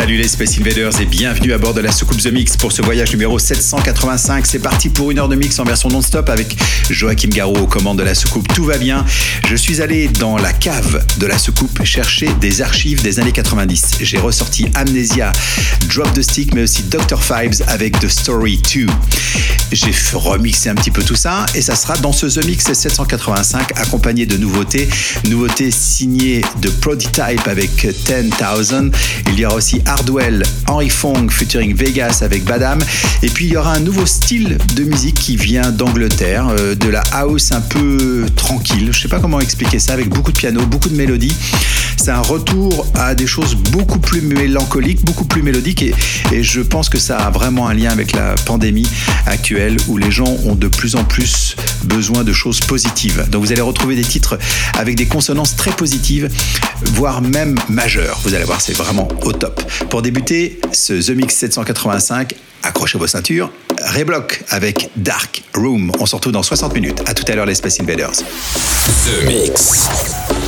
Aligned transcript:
Salut 0.00 0.16
les 0.16 0.28
Space 0.28 0.58
Invaders 0.58 0.98
et 1.02 1.04
bienvenue 1.04 1.52
à 1.52 1.58
bord 1.58 1.74
de 1.74 1.82
la 1.82 1.92
soucoupe 1.92 2.22
The 2.22 2.32
Mix 2.32 2.56
pour 2.56 2.72
ce 2.72 2.80
voyage 2.80 3.10
numéro 3.10 3.38
785. 3.38 4.46
C'est 4.46 4.58
parti 4.58 4.88
pour 4.88 5.10
une 5.10 5.18
heure 5.18 5.28
de 5.28 5.36
mix 5.36 5.58
en 5.58 5.64
version 5.64 5.90
non-stop 5.90 6.30
avec 6.30 6.56
Joachim 6.88 7.28
Garraud 7.28 7.58
aux 7.58 7.66
commandes 7.66 7.98
de 7.98 8.02
la 8.02 8.14
soucoupe. 8.14 8.48
Tout 8.54 8.64
va 8.64 8.78
bien. 8.78 9.04
Je 9.46 9.54
suis 9.54 9.82
allé 9.82 10.08
dans 10.08 10.38
la 10.38 10.54
cave 10.54 11.04
de 11.18 11.26
la 11.26 11.36
soucoupe 11.36 11.84
chercher 11.84 12.30
des 12.40 12.62
archives 12.62 13.02
des 13.02 13.20
années 13.20 13.30
90. 13.30 13.98
J'ai 14.00 14.16
ressorti 14.16 14.68
Amnesia, 14.72 15.32
Drop 15.94 16.10
the 16.14 16.22
Stick, 16.22 16.54
mais 16.54 16.62
aussi 16.62 16.82
Dr. 16.84 17.22
Fives 17.22 17.62
avec 17.66 18.00
The 18.00 18.08
Story 18.08 18.58
2. 18.74 18.86
J'ai 19.72 19.92
remixé 20.14 20.70
un 20.70 20.74
petit 20.76 20.90
peu 20.90 21.02
tout 21.02 21.14
ça 21.14 21.44
et 21.54 21.60
ça 21.60 21.76
sera 21.76 21.96
dans 21.98 22.12
ce 22.12 22.24
The 22.26 22.44
Mix 22.46 22.72
785 22.72 23.78
accompagné 23.78 24.24
de 24.24 24.38
nouveautés. 24.38 24.88
Nouveautés 25.28 25.70
signées 25.70 26.40
de 26.62 26.70
Prototype 26.70 27.46
avec 27.46 27.86
10,000. 27.86 28.90
Il 29.28 29.38
y 29.38 29.44
aura 29.44 29.56
aussi 29.56 29.82
Hardwell, 29.90 30.42
Henry 30.68 30.88
Fong 30.88 31.28
featuring 31.30 31.74
Vegas 31.74 32.20
avec 32.22 32.44
Badam. 32.44 32.78
Et 33.22 33.28
puis 33.28 33.46
il 33.46 33.52
y 33.52 33.56
aura 33.56 33.74
un 33.74 33.80
nouveau 33.80 34.06
style 34.06 34.56
de 34.76 34.84
musique 34.84 35.16
qui 35.16 35.36
vient 35.36 35.72
d'Angleterre, 35.72 36.48
euh, 36.48 36.74
de 36.74 36.88
la 36.88 37.02
house 37.12 37.50
un 37.52 37.60
peu 37.60 38.26
tranquille. 38.36 38.90
Je 38.92 39.00
sais 39.00 39.08
pas 39.08 39.18
comment 39.18 39.40
expliquer 39.40 39.78
ça, 39.78 39.92
avec 39.92 40.08
beaucoup 40.08 40.30
de 40.30 40.38
piano, 40.38 40.64
beaucoup 40.66 40.88
de 40.88 40.96
mélodies. 40.96 41.34
C'est 42.02 42.12
un 42.12 42.22
retour 42.22 42.86
à 42.94 43.14
des 43.14 43.26
choses 43.26 43.54
beaucoup 43.54 43.98
plus 43.98 44.22
mélancoliques, 44.22 45.04
beaucoup 45.04 45.26
plus 45.26 45.42
mélodiques. 45.42 45.82
Et, 45.82 46.42
je 46.42 46.62
pense 46.62 46.88
que 46.88 46.98
ça 46.98 47.18
a 47.18 47.30
vraiment 47.30 47.68
un 47.68 47.74
lien 47.74 47.90
avec 47.90 48.12
la 48.12 48.34
pandémie 48.46 48.88
actuelle 49.26 49.76
où 49.86 49.98
les 49.98 50.10
gens 50.10 50.34
ont 50.46 50.54
de 50.54 50.66
plus 50.66 50.96
en 50.96 51.04
plus 51.04 51.56
besoin 51.84 52.24
de 52.24 52.32
choses 52.32 52.60
positives. 52.60 53.28
Donc 53.28 53.44
vous 53.44 53.52
allez 53.52 53.60
retrouver 53.60 53.96
des 53.96 54.04
titres 54.04 54.38
avec 54.78 54.96
des 54.96 55.04
consonances 55.08 55.56
très 55.56 55.72
positives, 55.72 56.30
voire 56.94 57.20
même 57.20 57.58
majeures. 57.68 58.18
Vous 58.24 58.32
allez 58.32 58.44
voir, 58.44 58.62
c'est 58.62 58.72
vraiment 58.72 59.06
au 59.20 59.34
top. 59.34 59.62
Pour 59.90 60.00
débuter 60.00 60.58
ce 60.72 60.94
The 60.94 61.14
Mix 61.14 61.34
785, 61.34 62.34
accrochez 62.62 62.96
vos 62.96 63.08
ceintures. 63.08 63.52
Reblock 63.78 64.42
avec 64.48 64.88
Dark 64.96 65.42
Room. 65.54 65.92
On 66.00 66.06
se 66.06 66.16
retrouve 66.16 66.32
dans 66.32 66.42
60 66.42 66.72
minutes. 66.72 67.02
À 67.04 67.12
tout 67.12 67.30
à 67.30 67.34
l'heure 67.34 67.46
les 67.46 67.56
Space 67.56 67.78
Invaders. 67.78 68.12
The 68.12 69.26
Mix. 69.26 70.39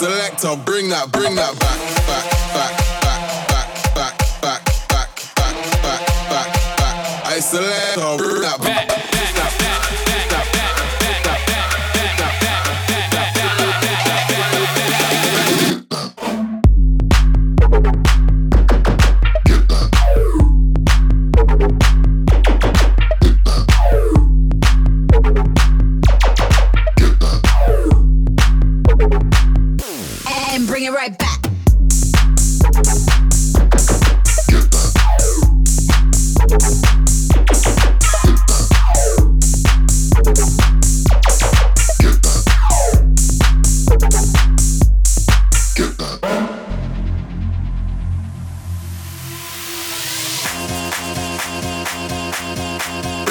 Selector, 0.00 0.56
bring 0.64 0.88
that, 0.88 1.12
bring 1.12 1.34
that 1.34 1.52
back, 1.60 1.89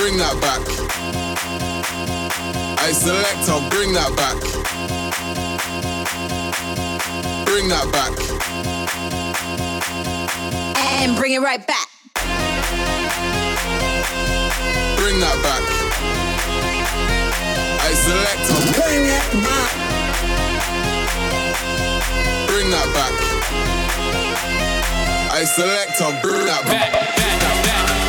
Bring 0.10 0.22
that 0.22 0.42
back. 0.42 0.66
I 2.80 2.92
select, 2.92 3.48
I'll 3.48 3.70
bring 3.70 3.94
that 3.94 4.10
back. 4.18 4.42
Bring 7.46 7.70
that 7.70 7.92
back. 7.94 8.18
And 11.00 11.16
bring 11.16 11.34
it 11.34 11.42
right 11.42 11.62
back. 11.68 11.90
Bring 14.98 15.20
that 15.20 15.38
back. 15.46 15.62
I 17.86 17.94
select, 17.94 18.50
I'll 18.50 18.66
bring 18.82 19.06
it 19.14 19.30
back. 19.46 19.72
Bring 22.50 22.72
that 22.72 22.90
back. 22.98 23.14
I 25.32 25.44
select, 25.46 26.02
I'll 26.02 26.20
bring 26.24 26.46
that 26.48 26.66
back. 26.66 27.10
And 27.20 28.09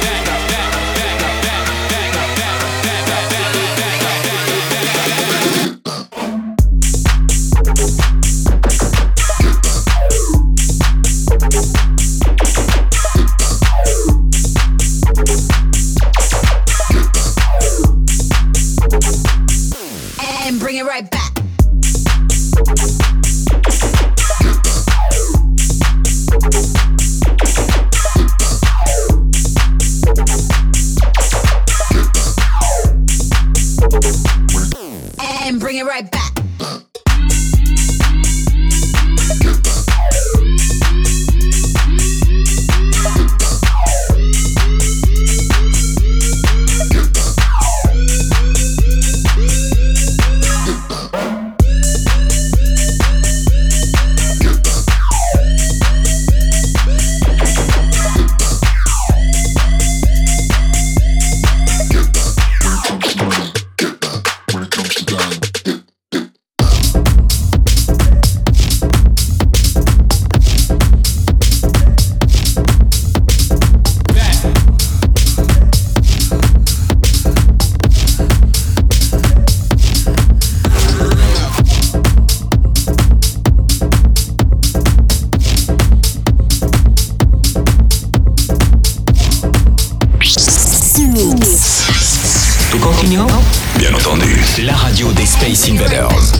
Space 95.51 95.71
Invaders. 95.71 96.40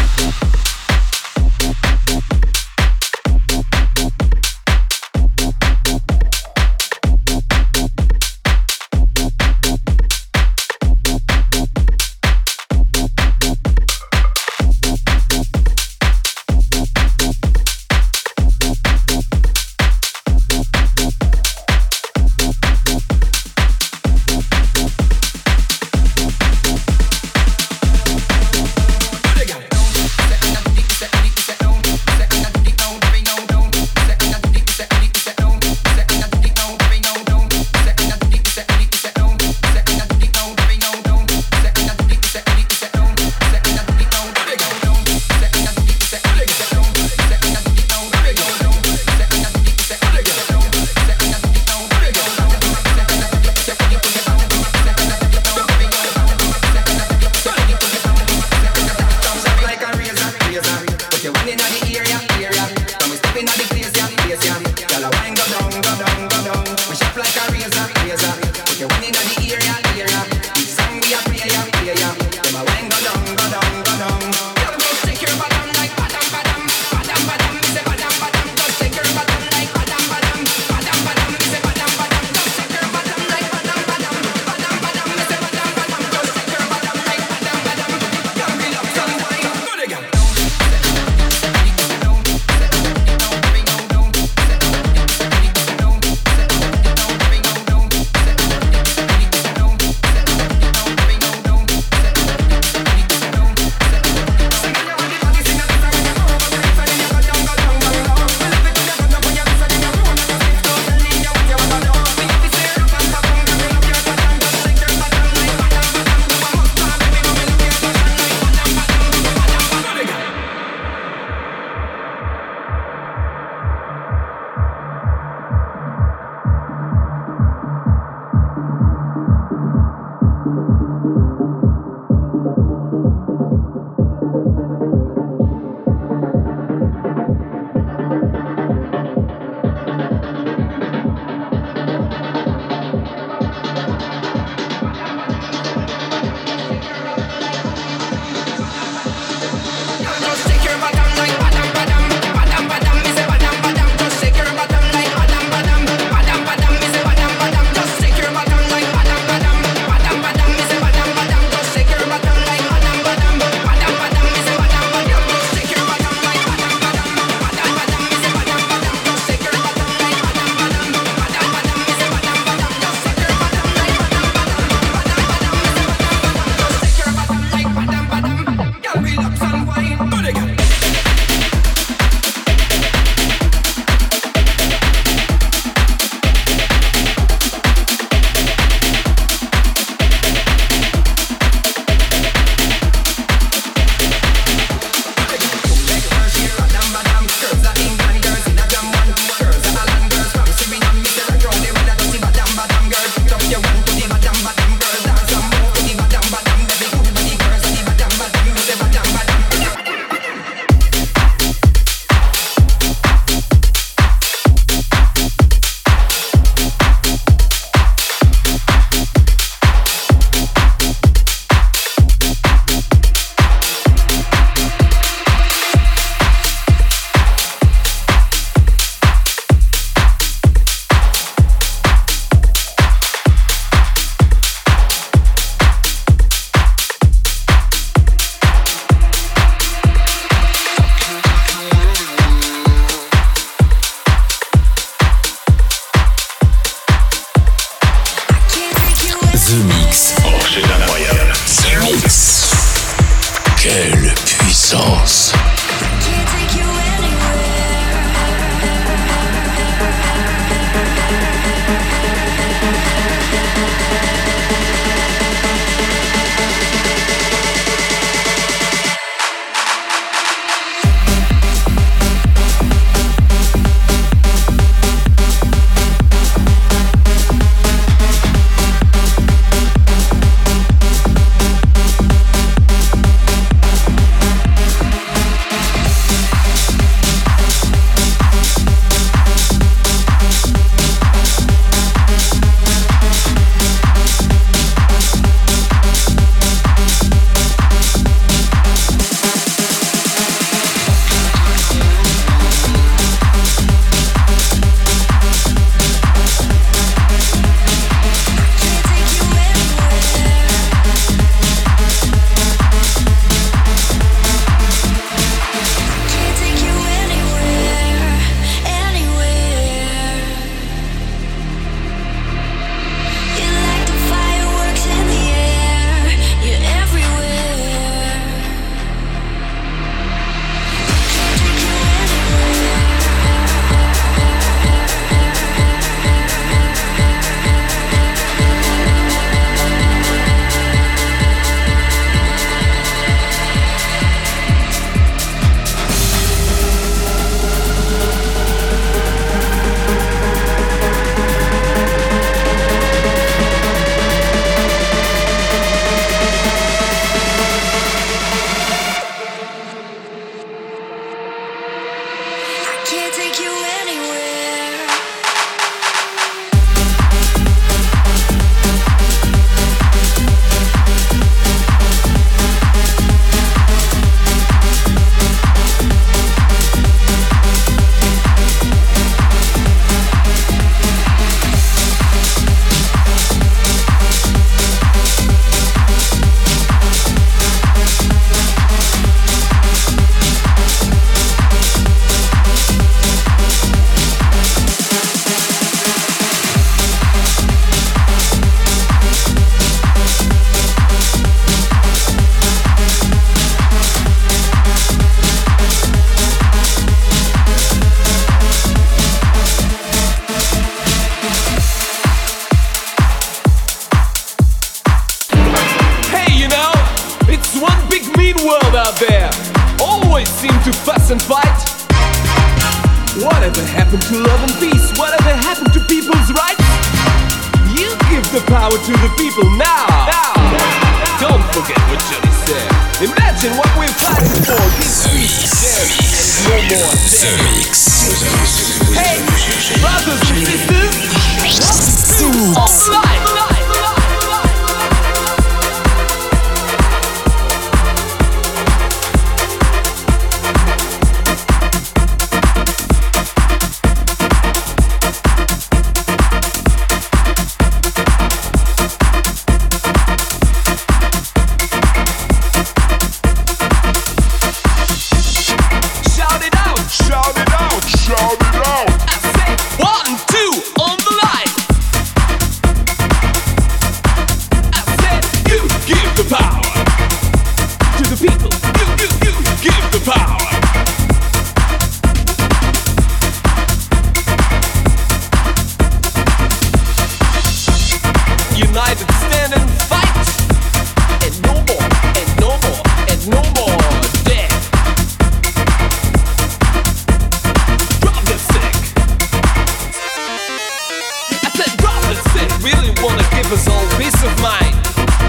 give 503.41 503.53
us 503.53 503.67
all 503.67 503.87
peace 503.97 504.21
of 504.23 504.33
mind. 504.41 504.75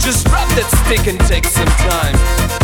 Just 0.01 0.27
drop 0.27 0.49
that 0.53 0.69
stick 0.85 1.09
and 1.09 1.17
take 1.25 1.47
some 1.49 1.69
time. 1.89 2.13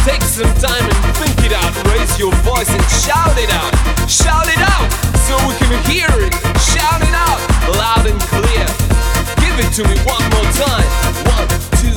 Take 0.05 0.21
some 0.21 0.51
time 0.61 0.85
and 0.85 1.01
think 1.17 1.37
it 1.41 1.57
out. 1.57 1.73
Raise 1.89 2.19
your 2.19 2.33
voice 2.45 2.69
and 2.69 2.85
shout 3.01 3.37
it 3.41 3.49
out. 3.57 3.73
Shout 4.05 4.45
it 4.45 4.61
out 4.61 4.89
so 5.25 5.41
we 5.49 5.55
can 5.57 5.73
hear 5.89 6.11
it. 6.21 6.35
Shout 6.61 7.01
it 7.01 7.17
out 7.17 7.41
loud 7.81 8.05
and 8.05 8.21
clear. 8.29 8.67
Give 9.41 9.57
it 9.57 9.71
to 9.81 9.83
me 9.89 9.97
one 10.05 10.25
more 10.37 10.49
time. 10.53 10.89
One, 11.33 11.49
two, 11.81 11.97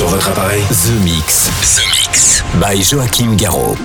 sur 0.00 0.08
votre 0.08 0.30
appareil 0.30 0.62
The 0.62 1.04
Mix. 1.04 1.50
The 1.60 1.82
Mix. 1.90 2.42
By 2.58 2.82
Joachim 2.82 3.36
Garraud. 3.36 3.76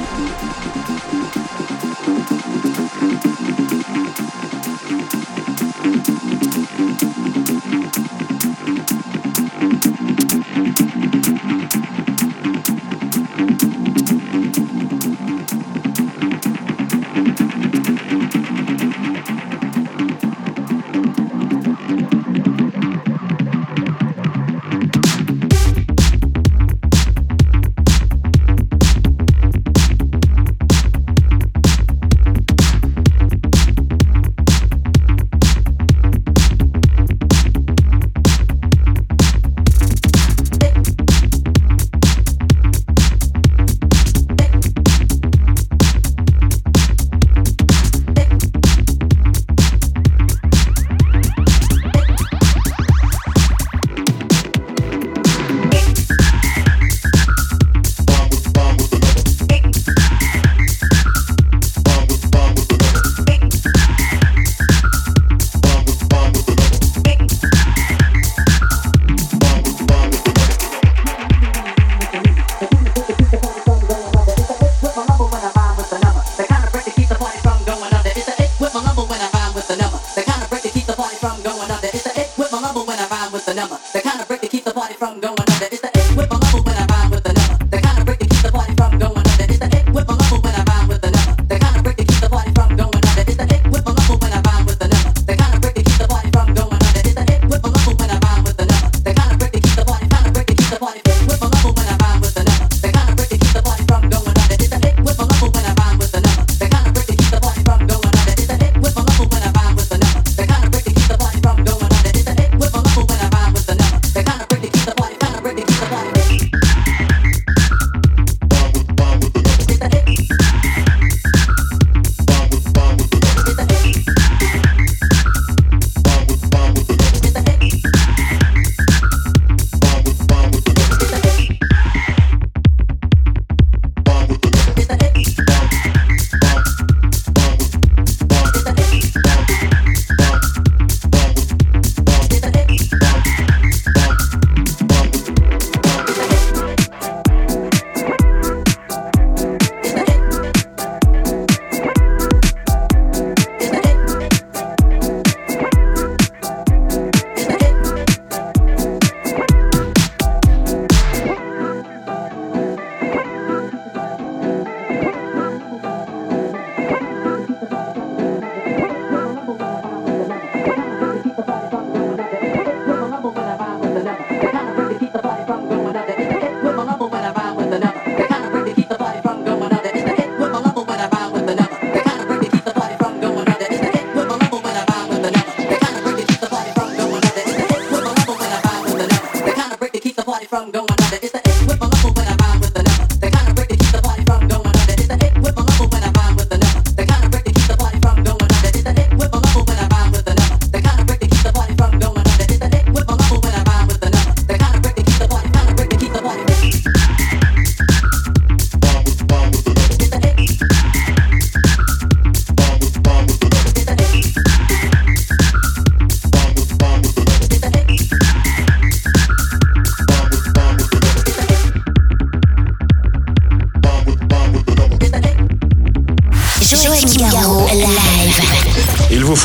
another. 190.97 191.19
It's 191.21 191.31
the 191.31 191.44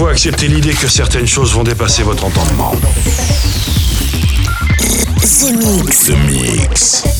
faut 0.01 0.07
accepter 0.07 0.49
l'idée 0.49 0.73
que 0.73 0.89
certaines 0.89 1.27
choses 1.27 1.53
vont 1.53 1.63
dépasser 1.63 2.03
votre 2.03 2.25
entendement. 2.25 2.75
The 5.21 5.53
Mix. 5.53 6.05
The 6.07 6.17
Mix. 6.27 7.20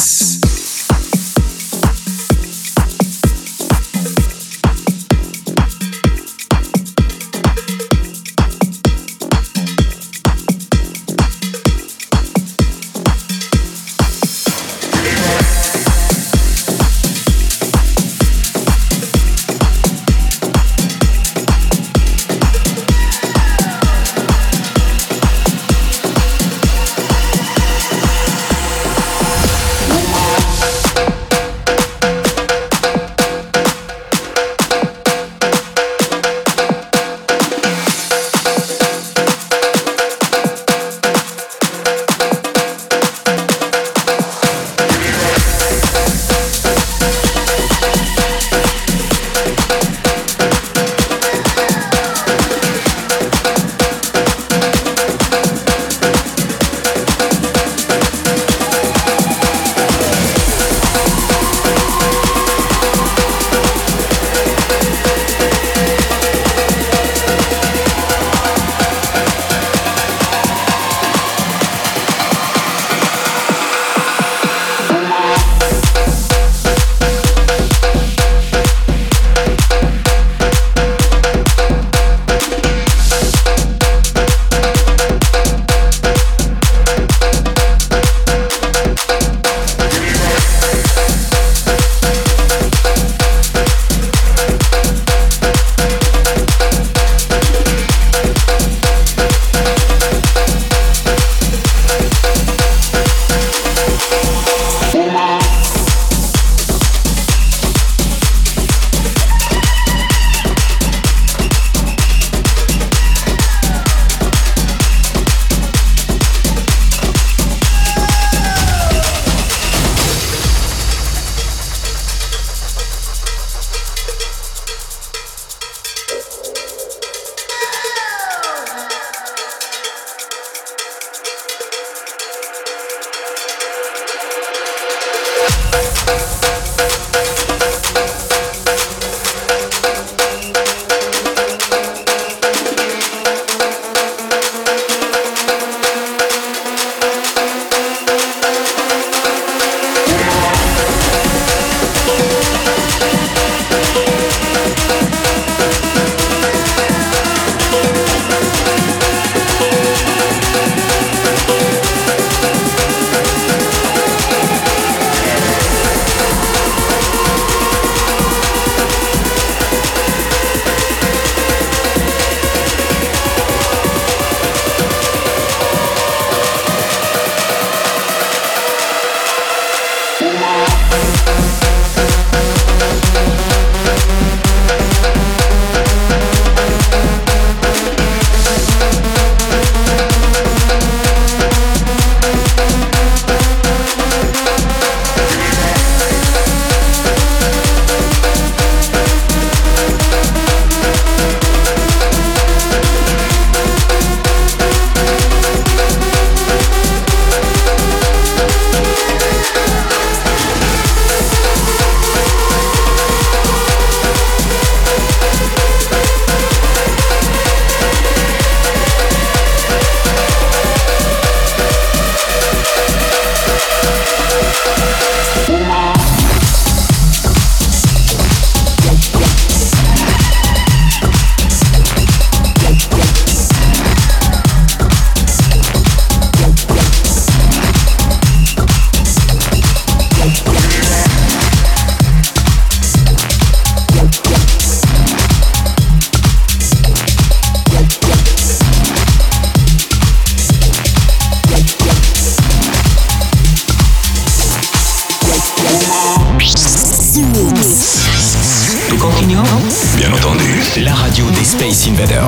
Bien 259.27 260.11
entendu, 260.11 260.61
la 260.77 260.95
radio 260.95 261.29
des 261.29 261.45
Space 261.45 261.87
Invaders. 261.87 262.27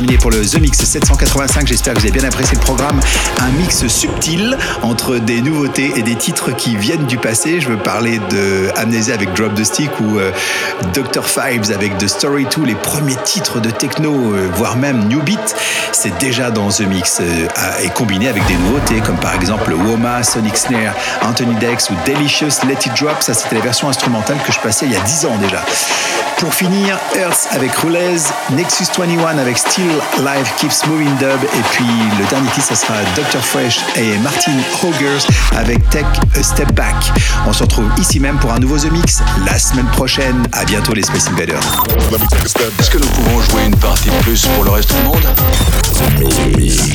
Terminé 0.00 0.16
pour 0.16 0.30
le 0.30 0.46
The 0.46 0.58
Mix 0.58 0.78
785. 0.78 1.66
J'espère 1.66 1.92
que 1.92 1.98
vous 1.98 2.06
avez 2.06 2.18
bien 2.18 2.26
apprécié 2.26 2.54
le 2.54 2.62
programme. 2.62 2.98
Un 3.38 3.50
mix 3.50 3.86
subtil 3.86 4.56
entre 4.80 5.18
des 5.18 5.42
nouveautés 5.42 5.92
et 5.94 6.02
des 6.02 6.14
titres 6.14 6.52
qui 6.52 6.74
viennent 6.76 7.04
du 7.04 7.18
passé. 7.18 7.60
Je 7.60 7.68
veux 7.68 7.76
parler 7.76 8.18
de 8.30 8.70
avec 9.12 9.34
Drop 9.34 9.54
the 9.54 9.64
Stick 9.64 9.90
ou 10.00 10.18
euh, 10.18 10.32
Dr. 10.94 11.26
Fibes 11.26 11.70
avec 11.74 11.98
The 11.98 12.08
Story 12.08 12.46
2, 12.56 12.64
les 12.64 12.74
premiers 12.76 13.16
titres 13.24 13.60
de 13.60 13.68
techno, 13.68 14.34
euh, 14.34 14.48
voire 14.54 14.76
même 14.76 15.06
New 15.06 15.20
Beat. 15.22 15.54
C'est 15.92 16.16
déjà 16.18 16.50
dans 16.50 16.70
The 16.70 16.82
Mix 16.82 17.18
euh, 17.20 17.46
et 17.84 17.90
combiné 17.90 18.28
avec 18.28 18.46
des 18.46 18.54
nouveautés 18.54 19.00
comme 19.04 19.18
par 19.18 19.34
exemple 19.34 19.74
Woma, 19.74 20.22
Sonic 20.22 20.56
Snare, 20.56 20.94
Anthony 21.20 21.56
Dex 21.56 21.90
ou 21.90 21.94
Delicious 22.06 22.66
Let 22.66 22.86
It 22.86 22.92
Drop. 22.98 23.16
Ça, 23.20 23.34
c'était 23.34 23.56
la 23.56 23.62
version 23.62 23.90
instrumentale 23.90 24.38
que 24.46 24.52
je 24.52 24.60
passais 24.60 24.86
il 24.86 24.92
y 24.92 24.96
a 24.96 25.00
10 25.00 25.26
ans 25.26 25.36
déjà. 25.42 25.62
Pour 26.40 26.54
finir, 26.54 26.98
Earth 27.16 27.48
avec 27.50 27.74
Roulez, 27.76 28.16
Nexus 28.52 28.86
21 28.96 29.36
avec 29.36 29.58
Still 29.58 29.90
Live 30.18 30.50
Keeps 30.56 30.86
Moving 30.86 31.14
Dub, 31.18 31.38
et 31.42 31.62
puis 31.70 31.84
le 32.18 32.24
dernier 32.30 32.48
titre, 32.50 32.68
ça 32.68 32.74
sera 32.74 32.94
Dr. 33.14 33.42
Fresh 33.42 33.80
et 33.96 34.16
Martin 34.18 34.56
Hogers 34.82 35.26
avec 35.54 35.86
Tech 35.90 36.06
A 36.34 36.42
Step 36.42 36.72
Back. 36.72 36.94
On 37.46 37.52
se 37.52 37.62
retrouve 37.62 37.90
ici 37.98 38.20
même 38.20 38.38
pour 38.38 38.52
un 38.52 38.58
nouveau 38.58 38.78
The 38.78 38.90
Mix 38.90 39.22
la 39.44 39.58
semaine 39.58 39.88
prochaine. 39.88 40.42
À 40.52 40.64
bientôt 40.64 40.94
les 40.94 41.02
Space 41.02 41.28
Invaders. 41.28 41.84
Est-ce 42.78 42.90
que 42.90 42.98
nous 42.98 43.08
pouvons 43.08 43.42
jouer 43.42 43.64
une 43.66 43.76
partie 43.76 44.08
de 44.08 44.16
plus 44.22 44.46
pour 44.46 44.64
le 44.64 44.70
reste 44.70 44.94
du 44.94 45.02
monde? 45.02 45.26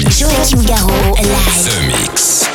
Joachim 0.10 0.64
Garraud, 0.64 1.16
live. 1.22 1.70
The 1.70 1.88
Mix. 1.88 2.55